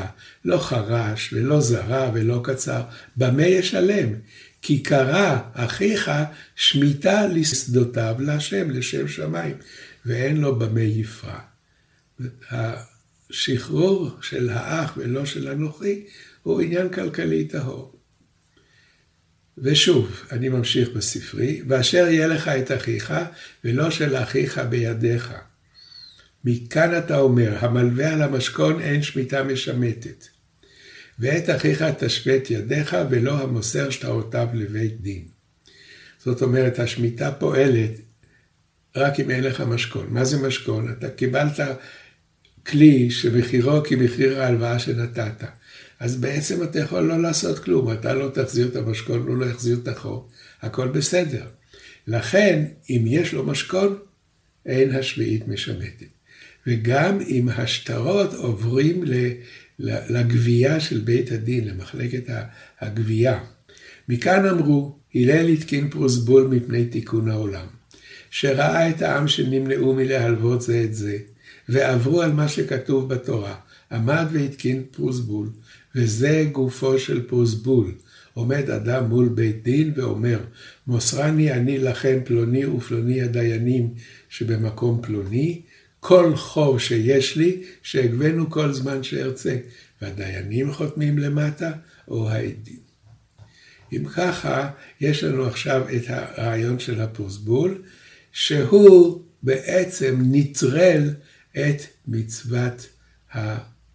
לא 0.46 0.58
חרש 0.58 1.34
ולא 1.34 1.62
זרע 1.62 2.12
ולא 2.14 2.42
קצר, 2.44 2.82
במה 3.18 3.46
ישלם? 3.46 4.10
כי 4.62 4.84
קרא 4.84 5.38
אחיך 5.54 6.12
שמיטה 6.56 7.28
לשדותיו 7.28 8.16
להשם, 8.20 8.70
לשם 8.70 9.08
שמיים, 9.08 9.56
ואין 10.06 10.38
לו 10.38 10.60
במה 10.60 10.82
יפרע. 10.82 11.40
השחרור 12.52 14.12
של 14.22 14.50
האח 14.50 14.94
ולא 14.98 15.26
של 15.26 15.48
הנוכרי 15.48 16.06
הוא 16.44 16.62
עניין 16.62 16.90
כלכלי 16.90 17.48
טהור. 17.48 18.00
ושוב, 19.58 20.22
אני 20.32 20.50
ממשיך 20.50 20.90
בספרי, 20.90 21.62
ואשר 21.68 22.08
יהיה 22.08 22.28
לך 22.28 22.48
את 22.48 22.72
אחיך, 22.72 23.14
ולא 23.64 23.92
של 23.92 24.16
אחיך 24.16 24.58
בידיך. 24.70 25.34
מכאן 26.44 26.98
אתה 26.98 27.20
אומר, 27.20 27.58
המלווה 27.60 28.14
על 28.14 28.22
המשכון 28.22 28.82
אין 28.82 29.04
שמיטה 29.04 29.44
משמטת. 29.44 30.39
ואת 31.20 31.50
אחיך 31.50 31.82
תשפט 31.82 32.50
ידיך, 32.50 32.98
ולא 33.10 33.42
המוסר 33.42 33.90
שטרותיו 33.90 34.48
לבית 34.54 35.02
דין. 35.02 35.24
זאת 36.24 36.42
אומרת, 36.42 36.80
השמיטה 36.80 37.32
פועלת 37.32 37.92
רק 38.96 39.20
אם 39.20 39.32
אין 39.32 39.44
לך 39.44 39.62
משכון. 39.62 40.08
מה 40.10 40.26
זה 40.26 40.38
משכון? 40.38 40.92
אתה 40.92 41.10
קיבלת 41.10 41.60
כלי 42.68 43.12
שמחירו 43.12 43.84
כמחיר 43.84 44.42
ההלוואה 44.42 44.80
שנתת. 44.80 45.44
אז 46.00 46.16
בעצם 46.16 46.64
אתה 46.64 46.80
יכול 46.80 47.02
לא 47.02 47.22
לעשות 47.22 47.60
כלום, 47.60 47.92
אתה 47.92 48.14
לא 48.14 48.30
תחזיר 48.34 48.68
את 48.68 48.76
המשכון, 48.76 49.28
הוא 49.28 49.38
לא 49.38 49.46
יחזיר 49.46 49.78
את 49.84 49.88
החוב, 49.88 50.30
הכל 50.62 50.88
בסדר. 50.88 51.46
לכן, 52.08 52.66
אם 52.90 53.04
יש 53.08 53.34
לו 53.34 53.46
משכון, 53.46 54.00
אין 54.66 54.96
השביעית 54.96 55.48
משמטת. 55.48 56.08
וגם 56.68 57.22
אם 57.22 57.50
השטרות 57.50 58.34
עוברים 58.34 59.04
לגבייה 59.80 60.80
של 60.80 61.00
בית 61.00 61.32
הדין, 61.32 61.68
למחלקת 61.68 62.24
הגבייה. 62.80 63.40
מכאן 64.10 64.46
אמרו, 64.46 64.96
הלל 65.16 65.48
התקין 65.48 65.90
פרוסבול 65.90 66.48
מפני 66.48 66.86
תיקון 66.86 67.30
העולם, 67.30 67.66
שראה 68.32 68.90
את 68.90 69.02
העם 69.02 69.28
שנמנעו 69.28 69.94
מלהלוות 69.94 70.62
זה 70.62 70.82
את 70.84 70.96
זה, 70.96 71.18
ועברו 71.70 72.22
על 72.22 72.32
מה 72.32 72.48
שכתוב 72.48 73.14
בתורה, 73.14 73.56
עמד 73.92 74.26
והתקין 74.32 74.84
פרוסבול, 74.92 75.50
וזה 75.96 76.46
גופו 76.52 77.00
של 77.00 77.28
פרוסבול. 77.28 77.92
עומד 78.34 78.70
אדם 78.70 79.10
מול 79.10 79.30
בית 79.30 79.64
דין 79.64 79.94
ואומר, 79.96 80.40
מוסרני 80.88 81.52
אני 81.52 81.78
לכם 81.78 82.20
פלוני 82.26 82.66
ופלוני 82.66 83.22
הדיינים 83.22 83.94
שבמקום 84.30 85.02
פלוני, 85.02 85.62
כל 86.00 86.36
חוב 86.36 86.80
שיש 86.80 87.36
לי, 87.36 87.64
שאגבנו 87.84 88.50
כל 88.50 88.74
זמן 88.74 89.04
שארצה, 89.04 89.58
והדיינים 90.02 90.74
חותמים 90.74 91.18
למטה, 91.18 91.72
או 92.08 92.30
העדים. 92.30 92.80
אם 93.94 94.06
ככה, 94.16 94.70
יש 95.02 95.24
לנו 95.24 95.46
עכשיו 95.46 95.86
את 95.96 96.04
הרעיון 96.08 96.80
של 96.80 97.02
הפרוסבול, 97.02 97.82
שהוא 98.32 99.24
בעצם 99.44 100.20
נטרל 100.22 101.14
את 101.52 101.82
מצוות 102.08 102.88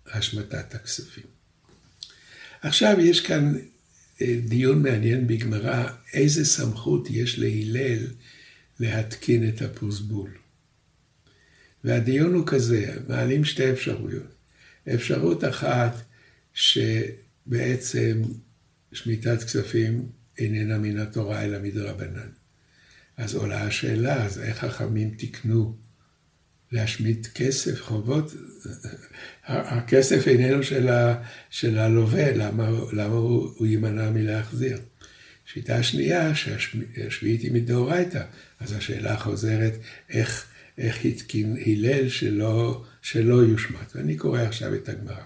השמטת 0.06 0.74
הכספים. 0.74 1.24
עכשיו 2.62 3.00
יש 3.00 3.20
כאן 3.20 3.54
אה, 4.22 4.36
דיון 4.44 4.82
מעניין 4.82 5.26
בגמרא, 5.26 5.88
איזה 6.12 6.44
סמכות 6.44 7.10
יש 7.10 7.38
להלל 7.38 8.06
להתקין 8.80 9.48
את 9.48 9.62
הפרוסבול. 9.62 10.30
והדיון 11.84 12.34
הוא 12.34 12.46
כזה, 12.46 12.94
מעלים 13.08 13.44
שתי 13.44 13.70
אפשרויות. 13.70 14.34
אפשרות 14.94 15.44
אחת, 15.44 15.94
שבעצם 16.54 18.22
שמיטת 18.92 19.42
כספים 19.42 20.08
איננה 20.38 20.78
מן 20.78 20.98
התורה 20.98 21.44
אלא 21.44 21.58
מדרבנן. 21.62 22.28
אז 23.16 23.34
עולה 23.34 23.62
השאלה, 23.62 24.24
אז 24.24 24.38
איך 24.38 24.58
חכמים 24.58 25.10
תיקנו 25.10 25.76
להשמיט 26.72 27.28
כסף, 27.34 27.80
חובות? 27.80 28.34
הכסף 29.46 30.28
איננו 30.28 30.62
של, 30.62 30.88
ה, 30.88 31.22
של 31.50 31.78
הלווה, 31.78 32.36
למה, 32.36 32.68
למה 32.92 33.14
הוא, 33.14 33.52
הוא 33.56 33.66
יימנע 33.66 34.10
מלהחזיר? 34.10 34.78
שיטה 35.46 35.82
שנייה, 35.82 36.34
שהשביעית 36.34 37.40
היא 37.40 37.52
מדאורייתא, 37.52 38.24
אז 38.60 38.72
השאלה 38.72 39.16
חוזרת, 39.16 39.72
איך, 40.10 40.53
איך 40.78 41.04
התקין 41.04 41.56
הלל 41.66 42.08
שלא, 42.08 42.84
שלא 43.02 43.34
יושמט? 43.34 43.92
ואני 43.94 44.16
קורא 44.16 44.40
עכשיו 44.40 44.74
את 44.74 44.88
הגמרא. 44.88 45.24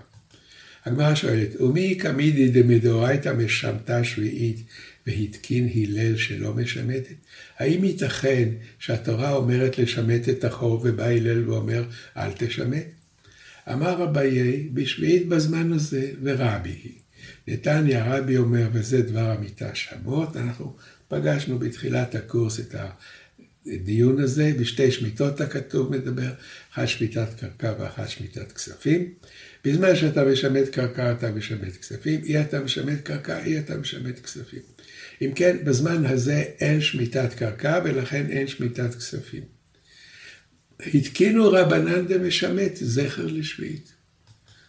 הגמרא 0.85 1.15
שואלת, 1.15 1.61
ומי 1.61 1.95
קמידי 1.95 2.49
דמדאורייתא 2.49 3.33
משמטה 3.33 4.05
שביעית 4.05 4.63
והתקין 5.07 5.69
הלל 5.75 6.17
שלא 6.17 6.55
משמטת? 6.55 7.15
האם 7.59 7.85
ייתכן 7.85 8.49
שהתורה 8.79 9.33
אומרת 9.33 9.79
לשמט 9.79 10.29
את 10.29 10.45
החור 10.45 10.81
ובא 10.85 11.05
הלל 11.05 11.49
ואומר 11.51 11.85
אל 12.17 12.31
תשמט? 12.39 12.85
אמר 13.73 14.05
אביי 14.05 14.69
בשביעית 14.73 15.29
בזמן 15.29 15.73
הזה 15.73 16.11
ורבי 16.23 16.71
היא. 16.71 16.99
נתניה 17.49 18.15
רבי 18.15 18.37
אומר 18.37 18.69
וזה 18.73 19.03
דבר 19.03 19.31
המיטה 19.31 19.75
שמות, 19.75 20.37
אנחנו 20.37 20.77
פגשנו 21.09 21.59
בתחילת 21.59 22.15
הקורס 22.15 22.61
את 22.61 22.75
הדיון 23.75 24.21
הזה, 24.21 24.53
בשתי 24.61 24.93
שמיטות 24.93 25.41
הכתוב 25.41 25.97
מדבר, 25.97 26.31
אחת 26.73 26.89
שמיטת 26.89 27.29
קרקע 27.41 27.75
ואחת 27.79 28.09
שמיטת 28.09 28.53
כספים. 28.53 29.15
בזמן 29.65 29.97
שאתה 29.97 30.25
משמט 30.25 30.69
קרקע 30.69 31.13
אתה 31.13 31.31
משמט 31.31 31.77
כספים, 31.77 32.21
אי 32.25 32.41
אתה 32.41 32.61
משמט 32.61 33.01
קרקע, 33.03 33.45
אי 33.45 33.59
אתה 33.59 33.77
משמט 33.77 34.21
כספים. 34.21 34.63
אם 35.23 35.33
כן, 35.35 35.57
בזמן 35.65 36.07
הזה 36.07 36.45
אין 36.61 36.81
שמיטת 36.81 37.35
קרקע 37.35 37.81
ולכן 37.85 38.27
אין 38.31 38.47
שמיטת 38.47 38.95
כספים. 38.95 39.43
התקינו 40.95 41.51
רבנן 41.51 42.07
דמשמט 42.07 42.73
זכר 42.75 43.27
לשביעית. 43.27 43.93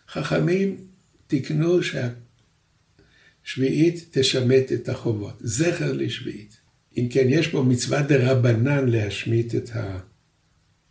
חכמים 0.10 0.78
תיקנו 1.28 1.80
שהשביעית 3.44 4.08
תשמט 4.12 4.72
את 4.72 4.90
החובות, 4.90 5.38
זכר 5.40 5.94
לשביעית. 5.94 6.58
אם 6.98 7.08
כן, 7.10 7.26
יש 7.30 7.48
פה 7.48 7.62
מצווה 7.62 8.02
דרבנן 8.02 8.90
להשמיט 8.90 9.56
את 9.56 9.70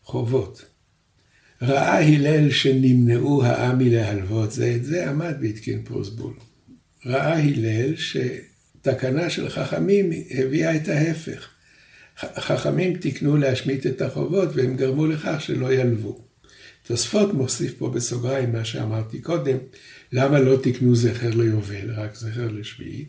החובות. 0.05 0.65
ראה 1.63 1.99
הלל 1.99 2.51
שנמנעו 2.51 3.45
העם 3.45 3.79
מלהלוות 3.79 4.53
זה 4.53 4.75
את 4.77 4.85
זה, 4.85 5.11
עמד 5.11 5.35
והתקין 5.41 5.83
פרוסבול. 5.85 6.35
ראה 7.07 7.39
הלל 7.39 7.95
שתקנה 7.97 9.31
של 9.31 9.49
חכמים 9.49 10.11
הביאה 10.31 10.77
את 10.77 10.89
ההפך. 10.89 11.49
חכמים 12.19 12.97
תיקנו 12.97 13.37
להשמיט 13.37 13.87
את 13.87 14.03
החובות 14.03 14.49
והם 14.55 14.77
גרמו 14.77 15.07
לכך 15.07 15.37
שלא 15.41 15.73
ילוו. 15.73 16.29
תוספות 16.87 17.35
מוסיף 17.35 17.75
פה 17.79 17.91
בסוגריים 17.91 18.53
מה 18.53 18.65
שאמרתי 18.65 19.21
קודם, 19.21 19.57
למה 20.13 20.41
לא 20.41 20.57
תיקנו 20.63 20.97
זכר 20.97 21.31
ליובל, 21.31 21.91
רק 21.91 22.15
זכר 22.15 22.49
לשביעית? 22.53 23.09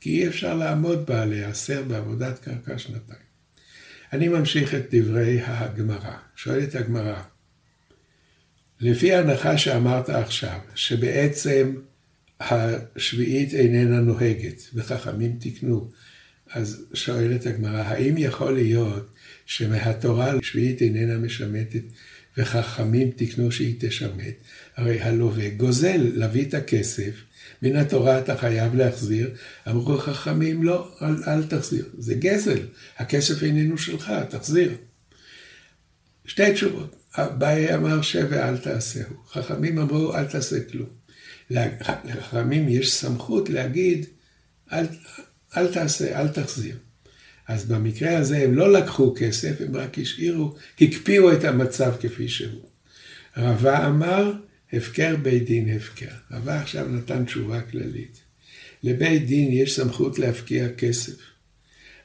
כי 0.00 0.10
אי 0.10 0.28
אפשר 0.28 0.54
לעמוד 0.54 1.06
בה, 1.06 1.24
להיאסר 1.24 1.82
בעבודת 1.82 2.38
קרקע 2.38 2.78
שנתיים. 2.78 3.30
אני 4.12 4.28
ממשיך 4.28 4.74
את 4.74 4.94
דברי 4.94 5.40
הגמרא. 5.42 6.16
שואלת 6.36 6.74
הגמרא, 6.74 7.22
לפי 8.80 9.14
ההנחה 9.14 9.58
שאמרת 9.58 10.08
עכשיו, 10.08 10.58
שבעצם 10.74 11.76
השביעית 12.40 13.54
איננה 13.54 14.00
נוהגת, 14.00 14.62
וחכמים 14.74 15.36
תיקנו, 15.40 15.90
אז 16.50 16.84
שואלת 16.94 17.46
הגמרא, 17.46 17.82
האם 17.82 18.14
יכול 18.18 18.54
להיות 18.54 19.10
שמהתורה 19.46 20.32
השביעית 20.32 20.82
איננה 20.82 21.18
משמטת 21.18 21.82
וחכמים 22.38 23.10
תקנו 23.10 23.52
שהיא 23.52 23.76
תשמט? 23.80 24.34
הרי 24.80 25.00
הלווה 25.00 25.48
גוזל 25.48 26.10
להביא 26.14 26.48
את 26.48 26.54
הכסף, 26.54 27.10
מן 27.62 27.76
התורה 27.76 28.18
אתה 28.18 28.36
חייב 28.36 28.74
להחזיר, 28.74 29.30
אמרו 29.68 29.98
חכמים 29.98 30.62
לא, 30.62 30.94
אל, 31.02 31.22
אל 31.26 31.42
תחזיר, 31.42 31.84
זה 31.98 32.14
גזל, 32.14 32.58
הכסף 32.98 33.42
איננו 33.42 33.78
שלך, 33.78 34.12
תחזיר. 34.28 34.72
שתי 36.26 36.52
תשובות, 36.52 36.96
אביי 37.14 37.74
אמר 37.74 38.02
שב 38.02 38.26
ואל 38.30 38.56
תעשהו, 38.56 39.16
חכמים 39.28 39.78
אמרו 39.78 40.14
אל 40.14 40.24
תעשה 40.24 40.56
כלום. 40.64 40.88
לחכמים 42.04 42.68
יש 42.68 42.92
סמכות 42.92 43.50
להגיד 43.50 44.06
אל, 44.72 44.86
אל 45.56 45.72
תעשה, 45.72 46.20
אל 46.20 46.28
תחזיר. 46.28 46.76
אז 47.48 47.64
במקרה 47.64 48.18
הזה 48.18 48.38
הם 48.38 48.54
לא 48.54 48.72
לקחו 48.72 49.14
כסף, 49.18 49.60
הם 49.60 49.76
רק 49.76 49.98
השאירו, 49.98 50.54
הקפיאו 50.80 51.32
את 51.32 51.44
המצב 51.44 51.92
כפי 52.00 52.28
שהוא. 52.28 52.62
רבה 53.36 53.86
אמר, 53.86 54.32
הפקר 54.72 55.16
בית 55.16 55.44
דין 55.44 55.76
הפקר. 55.76 56.14
רבה 56.30 56.60
עכשיו 56.60 56.88
נתן 56.88 57.24
תשובה 57.24 57.60
כללית. 57.60 58.20
לבית 58.82 59.26
דין 59.26 59.52
יש 59.52 59.76
סמכות 59.76 60.18
להפקיע 60.18 60.68
כסף. 60.72 61.16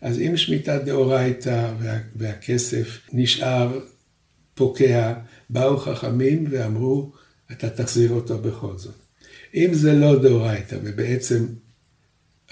אז 0.01 0.19
אם 0.19 0.37
שמיטה 0.37 0.77
דאורייתא 0.77 1.73
וה, 1.79 1.99
והכסף 2.15 2.99
נשאר 3.13 3.79
פוקע, 4.55 5.13
באו 5.49 5.77
חכמים 5.77 6.45
ואמרו, 6.49 7.11
אתה 7.51 7.69
תחזיר 7.69 8.11
אותו 8.11 8.37
בכל 8.37 8.77
זאת. 8.77 8.95
אם 9.55 9.73
זה 9.73 9.93
לא 9.93 10.21
דאורייתא, 10.21 10.77
ובעצם 10.83 11.45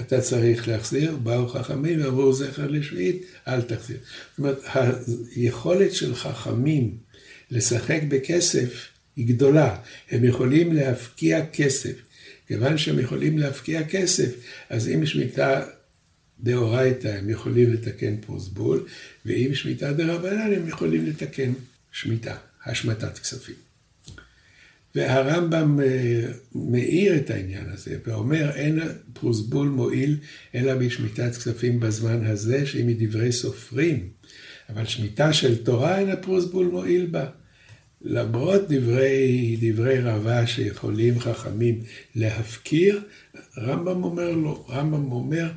אתה 0.01 0.21
צריך 0.21 0.67
להחזיר, 0.67 1.17
באו 1.17 1.47
חכמים 1.47 2.01
ואמרו 2.01 2.33
זכר 2.33 2.67
לשביעית, 2.67 3.25
אל 3.47 3.61
תחזיר. 3.61 3.97
זאת 4.29 4.37
אומרת, 4.39 4.59
היכולת 5.35 5.93
של 5.93 6.15
חכמים 6.15 6.97
לשחק 7.51 7.99
בכסף 8.07 8.92
היא 9.15 9.27
גדולה. 9.27 9.75
הם 10.11 10.23
יכולים 10.23 10.73
להפקיע 10.73 11.45
כסף. 11.45 11.93
כיוון 12.47 12.77
שהם 12.77 12.99
יכולים 12.99 13.37
להפקיע 13.37 13.83
כסף, 13.83 14.35
אז 14.69 14.89
אם 14.89 15.05
שמיטה 15.05 15.65
דאורייתא 16.39 17.07
הם 17.07 17.29
יכולים 17.29 17.73
לתקן 17.73 18.17
פרוסבול, 18.17 18.85
ואם 19.25 19.49
שמיטה 19.53 19.93
דרבנן 19.93 20.53
הם 20.53 20.67
יכולים 20.67 21.05
לתקן 21.05 21.53
שמיטה, 21.91 22.35
השמטת 22.65 23.17
כספים. 23.17 23.55
והרמב"ם 24.95 25.79
אה, 25.79 26.31
מאיר 26.55 27.15
את 27.15 27.29
העניין 27.29 27.69
הזה 27.69 27.97
ואומר 28.05 28.51
אין 28.55 28.79
פרוסבול 29.13 29.67
מועיל 29.67 30.17
אלא 30.55 30.75
בשמיטת 30.75 31.35
כספים 31.35 31.79
בזמן 31.79 32.25
הזה 32.25 32.65
שהיא 32.65 32.85
מדברי 32.85 33.31
סופרים, 33.31 34.09
אבל 34.69 34.85
שמיטה 34.85 35.33
של 35.33 35.63
תורה 35.63 35.99
אין 35.99 36.09
הפרוסבול 36.09 36.65
מועיל 36.65 37.05
בה. 37.05 37.25
למרות 38.03 38.61
דברי, 38.69 39.57
דברי 39.61 39.99
רבה 39.99 40.47
שיכולים 40.47 41.19
חכמים 41.19 41.83
להפקיר, 42.15 43.01
רמב"ם 43.57 44.03
אומר 44.03 44.31
לא, 44.31 44.65
רמב"ם 44.69 45.11
אומר, 45.11 45.51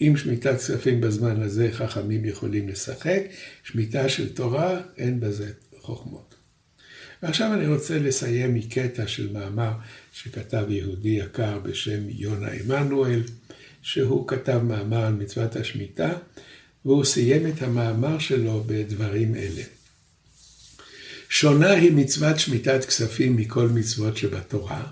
אם 0.00 0.14
שמיטת 0.16 0.56
כספים 0.56 1.00
בזמן 1.00 1.42
הזה 1.42 1.68
חכמים 1.72 2.24
יכולים 2.24 2.68
לשחק, 2.68 3.22
שמיטה 3.62 4.08
של 4.08 4.34
תורה 4.34 4.80
אין 4.96 5.20
בזה 5.20 5.52
חוכמות. 5.80 6.34
ועכשיו 7.22 7.54
אני 7.54 7.66
רוצה 7.66 7.98
לסיים 7.98 8.54
מקטע 8.54 9.06
של 9.06 9.32
מאמר 9.32 9.72
שכתב 10.12 10.66
יהודי 10.68 11.08
יקר 11.08 11.58
בשם 11.58 12.00
יונה 12.08 12.48
עמנואל, 12.48 13.22
שהוא 13.82 14.28
כתב 14.28 14.60
מאמר 14.64 15.04
על 15.04 15.12
מצוות 15.12 15.56
השמיטה, 15.56 16.12
והוא 16.84 17.04
סיים 17.04 17.46
את 17.46 17.62
המאמר 17.62 18.18
שלו 18.18 18.64
בדברים 18.66 19.34
אלה. 19.34 19.79
שונה 21.32 21.70
היא 21.70 21.92
מצוות 21.92 22.38
שמיטת 22.38 22.84
כספים 22.84 23.36
מכל 23.36 23.68
מצוות 23.68 24.16
שבתורה, 24.16 24.82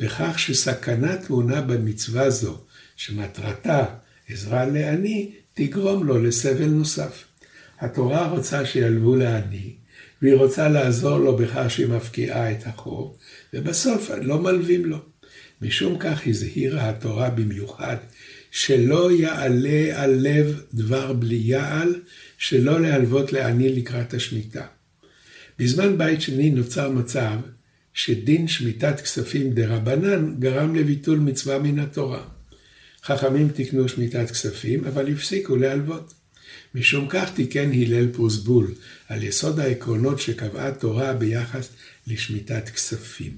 בכך 0.00 0.38
שסכנה 0.38 1.16
טמונה 1.16 1.60
במצווה 1.60 2.30
זו, 2.30 2.60
שמטרתה 2.96 3.84
עזרה 4.28 4.66
לעני, 4.66 5.32
תגרום 5.54 6.06
לו 6.06 6.22
לסבל 6.22 6.68
נוסף. 6.68 7.24
התורה 7.80 8.28
רוצה 8.28 8.66
שילוו 8.66 9.16
לעני, 9.16 9.74
והיא 10.22 10.34
רוצה 10.34 10.68
לעזור 10.68 11.18
לו 11.18 11.36
בכך 11.36 11.64
שהיא 11.68 11.86
מפקיעה 11.86 12.52
את 12.52 12.66
החוב, 12.66 13.16
ובסוף 13.54 14.10
לא 14.22 14.38
מלווים 14.38 14.84
לו. 14.84 14.98
משום 15.62 15.98
כך 15.98 16.26
הזהירה 16.26 16.88
התורה 16.88 17.30
במיוחד 17.30 17.96
שלא 18.50 19.12
יעלה 19.12 20.02
על 20.02 20.14
לב 20.20 20.62
דבר 20.74 21.12
בלי 21.12 21.40
יעל, 21.42 22.00
שלא 22.38 22.80
להלוות 22.80 23.32
לעני 23.32 23.68
לקראת 23.68 24.14
השמיטה. 24.14 24.66
בזמן 25.58 25.98
בית 25.98 26.20
שני 26.20 26.50
נוצר 26.50 26.90
מצב 26.90 27.36
שדין 27.94 28.48
שמיטת 28.48 29.00
כספים 29.00 29.50
דה 29.50 29.66
רבנן 29.66 30.34
גרם 30.38 30.74
לביטול 30.74 31.18
מצווה 31.18 31.58
מן 31.58 31.78
התורה. 31.78 32.24
חכמים 33.04 33.48
תיקנו 33.48 33.88
שמיטת 33.88 34.30
כספים, 34.30 34.84
אבל 34.84 35.12
הפסיקו 35.12 35.56
להלוות. 35.56 36.14
משום 36.74 37.06
כך 37.08 37.30
תיקן 37.34 37.72
הלל 37.72 38.08
פרוסבול 38.12 38.74
על 39.08 39.22
יסוד 39.22 39.60
העקרונות 39.60 40.20
שקבעה 40.20 40.72
תורה 40.72 41.12
ביחס 41.12 41.68
לשמיטת 42.06 42.68
כספים. 42.68 43.36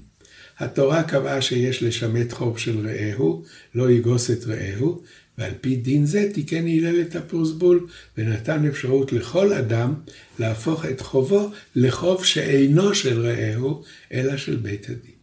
התורה 0.59 1.03
קבעה 1.03 1.41
שיש 1.41 1.83
לשמט 1.83 2.33
חוב 2.33 2.57
של 2.57 2.87
רעהו, 2.87 3.43
לא 3.75 3.91
יגוס 3.91 4.31
את 4.31 4.45
רעהו, 4.45 5.03
ועל 5.37 5.51
פי 5.61 5.75
דין 5.75 6.05
זה 6.05 6.29
תיקן 6.33 6.67
הלל 6.67 7.01
את 7.01 7.15
הפרוסבול, 7.15 7.87
ונתן 8.17 8.67
אפשרות 8.67 9.13
לכל 9.13 9.53
אדם 9.53 9.93
להפוך 10.39 10.85
את 10.85 11.01
חובו 11.01 11.51
לחוב 11.75 12.25
שאינו 12.25 12.95
של 12.95 13.19
רעהו, 13.19 13.83
אלא 14.13 14.37
של 14.37 14.55
בית 14.55 14.89
הדין. 14.89 15.15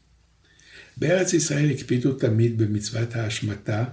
בארץ 0.97 1.33
ישראל 1.33 1.71
הקפידו 1.71 2.13
תמיד 2.13 2.59
במצוות 2.59 3.17
ההשמטה, 3.17 3.85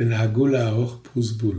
ונהגו 0.00 0.46
לערוך 0.46 1.00
פרוסבול. 1.02 1.58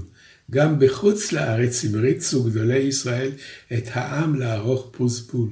גם 0.52 0.80
בחוץ 0.80 1.32
לארץ 1.32 1.86
המריצו 1.86 2.43
גדולי 2.43 2.78
ישראל 2.78 3.32
את 3.73 3.84
העם 3.91 4.36
לערוך 4.36 4.89
פרוסבול. 4.91 5.49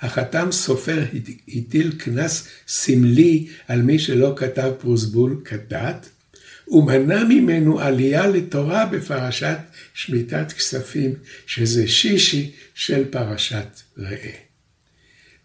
החתם 0.00 0.52
סופר 0.52 1.04
הטיל 1.48 1.92
קנס 1.98 2.48
סמלי 2.68 3.46
על 3.68 3.82
מי 3.82 3.98
שלא 3.98 4.34
כתב 4.36 4.72
פרוסבול 4.78 5.42
כדת, 5.44 6.08
ומנע 6.68 7.24
ממנו 7.24 7.80
עלייה 7.80 8.26
לתורה 8.26 8.86
בפרשת 8.86 9.58
שמיטת 9.94 10.52
כספים, 10.52 11.14
שזה 11.46 11.88
שישי 11.88 12.52
של 12.74 13.04
פרשת 13.10 13.80
ראה. 13.98 14.32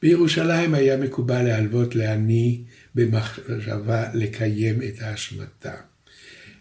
בירושלים 0.01 0.73
היה 0.73 0.97
מקובל 0.97 1.41
להלוות 1.41 1.95
לעני 1.95 2.61
במחשבה 2.95 4.05
לקיים 4.13 4.81
את 4.81 5.01
ההשמטה. 5.01 5.75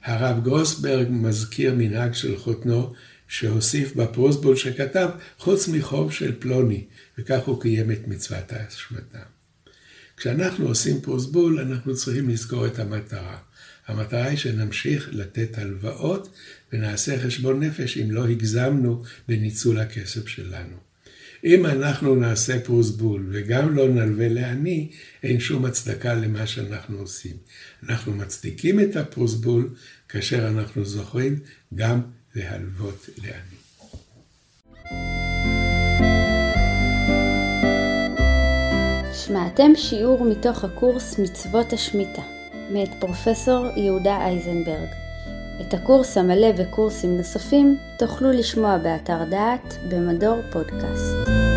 הרב 0.05 0.45
גרוסברג 0.45 1.07
מזכיר 1.11 1.75
מנהג 1.75 2.13
של 2.13 2.39
חותנו, 2.39 2.93
שהוסיף 3.29 3.97
בפרוסבול 3.97 4.57
שכתב, 4.57 5.09
חוץ 5.39 5.69
מחוב 5.69 6.13
של 6.13 6.35
פלוני, 6.39 6.85
וכך 7.19 7.41
הוא 7.45 7.61
קיים 7.61 7.91
את 7.91 8.09
מצוות 8.09 8.53
ההשמטה. 8.53 9.19
כשאנחנו 10.17 10.69
עושים 10.69 11.01
פרוסבול, 11.01 11.61
אנחנו 11.61 11.95
צריכים 11.95 12.29
לזכור 12.29 12.67
את 12.67 12.79
המטרה. 12.79 13.39
המטרה 13.89 14.25
היא 14.25 14.39
שנמשיך 14.39 15.09
לתת 15.13 15.59
הלוואות 15.59 16.29
ונעשה 16.73 17.19
חשבון 17.19 17.63
נפש 17.63 17.99
אם 17.99 18.11
לא 18.11 18.29
הגזמנו 18.29 19.03
בניצול 19.29 19.79
הכסף 19.79 20.29
שלנו. 20.29 20.77
אם 21.45 21.67
אנחנו 21.67 22.15
נעשה 22.15 22.61
פרוסבול 22.61 23.29
וגם 23.33 23.77
לא 23.77 23.89
נלווה 23.89 24.29
לעני, 24.29 24.91
אין 25.23 25.41
שום 25.41 25.65
הצדקה 25.65 26.15
למה 26.15 26.47
שאנחנו 26.47 26.99
עושים. 26.99 27.37
אנחנו 27.89 28.15
מצדיקים 28.15 28.81
את 28.81 28.97
הפרוסבול 28.97 29.71
כאשר 30.09 30.49
אנחנו 30.49 30.85
זוכרים 30.85 31.39
גם 31.75 32.01
להלוות 32.35 33.09
לעני. 33.19 33.59
שמעתם 39.27 39.73
שיעור 39.77 40.25
מתוך 40.25 40.65
הקורס 40.65 41.19
מצוות 41.19 41.73
השמיטה, 41.73 42.23
מאת 42.71 42.95
פרופסור 42.99 43.67
יהודה 43.77 44.17
אייזנברג. 44.17 44.89
את 45.61 45.75
הקורס 45.75 46.19
המלא 46.19 46.49
וקורסים 46.57 47.17
נוספים 47.17 47.79
תוכלו 47.99 48.31
לשמוע 48.31 48.79
באתר 48.79 49.25
דעת 49.25 49.79
במדור 49.89 50.37
פודקאסט. 50.53 51.48